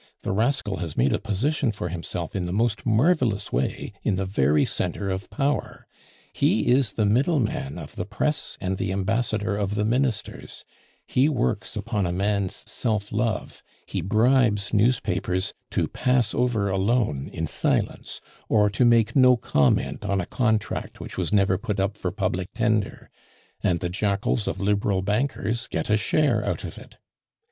The 0.21 0.31
rascal 0.31 0.77
has 0.77 0.97
made 0.97 1.13
a 1.13 1.19
position 1.19 1.71
for 1.71 1.89
himself 1.89 2.35
in 2.35 2.45
the 2.47 2.51
most 2.51 2.87
marvelous 2.87 3.53
way 3.53 3.93
in 4.01 4.15
the 4.15 4.25
very 4.25 4.65
centre 4.65 5.11
of 5.11 5.29
power; 5.29 5.85
he 6.33 6.65
is 6.69 6.93
the 6.93 7.05
middle 7.05 7.39
man 7.39 7.77
of 7.77 7.95
the 7.95 8.05
press 8.07 8.57
and 8.59 8.77
the 8.79 8.91
ambassador 8.91 9.55
of 9.55 9.75
the 9.75 9.85
Ministers; 9.85 10.65
he 11.05 11.29
works 11.29 11.75
upon 11.75 12.07
a 12.07 12.11
man's 12.11 12.67
self 12.67 13.11
love; 13.11 13.61
he 13.85 14.01
bribes 14.01 14.73
newspapers 14.73 15.53
to 15.69 15.87
pass 15.87 16.33
over 16.33 16.67
a 16.67 16.79
loan 16.79 17.27
in 17.31 17.45
silence, 17.45 18.21
or 18.49 18.71
to 18.71 18.83
make 18.83 19.15
no 19.15 19.37
comment 19.37 20.03
on 20.03 20.19
a 20.19 20.25
contract 20.25 20.99
which 20.99 21.15
was 21.15 21.31
never 21.31 21.59
put 21.59 21.79
up 21.79 21.95
for 21.95 22.09
public 22.11 22.51
tender, 22.55 23.11
and 23.61 23.81
the 23.81 23.89
jackals 23.89 24.47
of 24.47 24.59
Liberal 24.59 25.03
bankers 25.03 25.67
get 25.67 25.91
a 25.91 25.95
share 25.95 26.43
out 26.43 26.63
of 26.63 26.79
it. 26.79 26.97